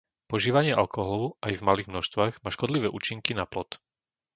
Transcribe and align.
Požívanie 0.31 0.73
alkoholu, 0.81 1.27
aj 1.45 1.53
v 1.61 1.61
malých 1.67 1.87
množstvách, 1.93 2.33
má 2.43 2.49
škodlivé 2.55 2.87
účinky 2.97 3.31
na 3.39 3.45
plod. 3.51 3.69